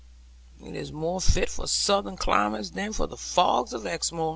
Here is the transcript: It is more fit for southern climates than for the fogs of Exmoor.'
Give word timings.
It 0.63 0.75
is 0.75 0.91
more 0.91 1.21
fit 1.21 1.47
for 1.49 1.67
southern 1.67 2.17
climates 2.17 2.71
than 2.71 2.91
for 2.91 3.05
the 3.05 3.17
fogs 3.17 3.71
of 3.71 3.85
Exmoor.' 3.85 4.29